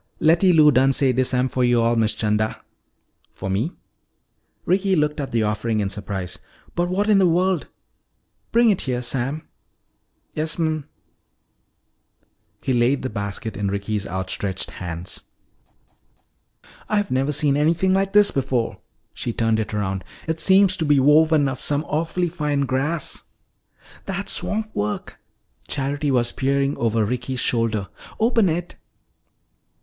[0.19, 2.59] "Letty Lou done say dis am fo' yo'all, Miss 'Chanda."
[3.33, 3.73] "For me?"
[4.65, 6.39] Ricky looked at the offering in surprise.
[6.73, 7.67] "But what in the world
[8.51, 9.47] Bring it here, Sam."
[10.33, 10.85] "Yas'm."
[12.63, 15.21] He laid the basket in Ricky's outstretched hands.
[16.89, 18.79] "I've never seen anything like this before."
[19.13, 20.03] She turned it around.
[20.25, 23.21] "It seems to be woven of some awfully fine grass"
[24.07, 25.19] "That's swamp work."
[25.67, 27.87] Charity was peering over Ricky's shoulder.
[28.19, 28.77] "Open it."